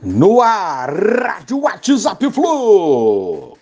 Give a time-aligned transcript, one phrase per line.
[0.00, 3.58] No ar, Rádio WhatsApp Flu.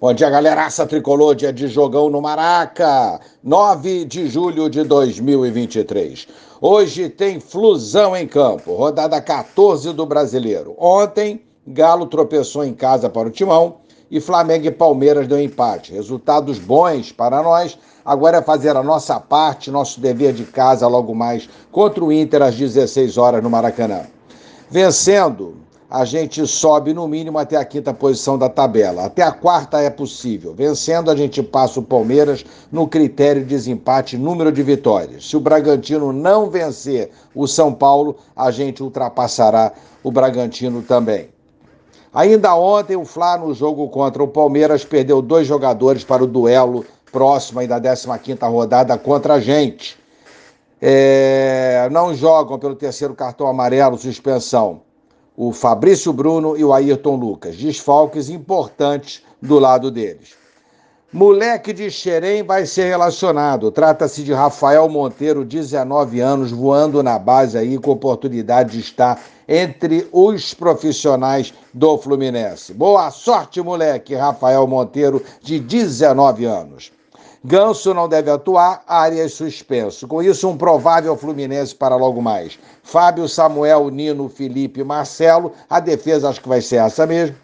[0.00, 6.28] Bom dia, galeraça tricolor, dia de jogão no Maraca, 9 de julho de 2023.
[6.60, 10.76] Hoje tem Flusão em campo, rodada 14 do Brasileiro.
[10.78, 13.78] Ontem, Galo tropeçou em casa para o Timão
[14.10, 15.92] e Flamengo e Palmeiras deu empate.
[15.92, 17.78] Resultados bons para nós.
[18.04, 22.42] Agora é fazer a nossa parte, nosso dever de casa logo mais contra o Inter
[22.42, 24.06] às 16 horas no Maracanã.
[24.70, 25.56] Vencendo,
[25.90, 29.06] a gente sobe no mínimo até a quinta posição da tabela.
[29.06, 30.54] Até a quarta é possível.
[30.54, 35.28] Vencendo, a gente passa o Palmeiras no critério de desempate número de vitórias.
[35.28, 39.72] Se o Bragantino não vencer o São Paulo, a gente ultrapassará
[40.02, 41.30] o Bragantino também.
[42.12, 46.84] Ainda ontem, o Fla, no jogo contra o Palmeiras, perdeu dois jogadores para o duelo
[47.12, 49.98] próximo aí da 15ª rodada contra a gente.
[50.80, 54.82] É, não jogam pelo terceiro cartão amarelo, suspensão.
[55.36, 57.56] O Fabrício Bruno e o Ayrton Lucas.
[57.56, 60.34] Desfalques importantes do lado deles.
[61.10, 63.70] Moleque de Xerém vai ser relacionado.
[63.70, 70.06] Trata-se de Rafael Monteiro, 19 anos, voando na base aí com oportunidade de estar entre
[70.12, 72.74] os profissionais do Fluminense.
[72.74, 76.92] Boa sorte, moleque, Rafael Monteiro, de 19 anos.
[77.42, 80.06] Ganso não deve atuar, Arias suspenso.
[80.06, 82.58] Com isso, um provável Fluminense para logo mais.
[82.82, 85.52] Fábio, Samuel, Nino, Felipe, Marcelo.
[85.70, 87.34] A defesa acho que vai ser essa mesmo.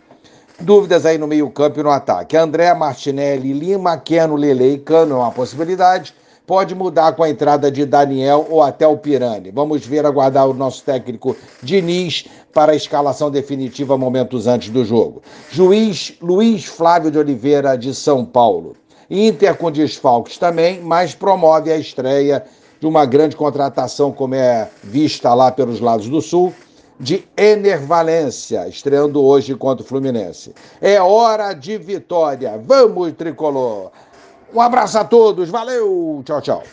[0.61, 2.37] Dúvidas aí no meio-campo e no ataque.
[2.37, 6.15] André, Martinelli, Lima, Keno, Lele e Cano é uma possibilidade.
[6.47, 9.51] Pode mudar com a entrada de Daniel ou até o Pirani.
[9.51, 15.23] Vamos ver, aguardar o nosso técnico Diniz para a escalação definitiva momentos antes do jogo.
[15.51, 18.77] Juiz Luiz Flávio de Oliveira, de São Paulo.
[19.11, 22.45] Inter com desfalques também, mas promove a estreia
[22.79, 26.53] de uma grande contratação, como é vista lá pelos lados do Sul
[26.99, 30.55] de Enervalência, estreando hoje contra o Fluminense.
[30.81, 32.61] É hora de vitória.
[32.65, 33.91] Vamos, tricolor!
[34.55, 36.63] Um abraço a todos, valeu, tchau, tchau.